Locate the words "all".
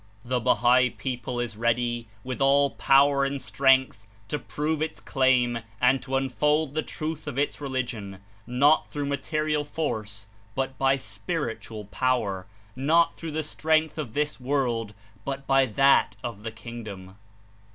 2.41-2.71